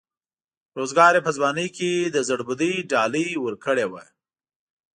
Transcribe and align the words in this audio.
روزګار 0.77 1.13
یې 1.17 1.21
په 1.25 1.31
ځوانۍ 1.37 1.67
کې 1.77 1.91
د 2.05 2.17
زړبودۍ 2.27 2.73
ډالۍ 2.91 3.27
ورکړې 3.45 3.85
وه. 3.91 4.03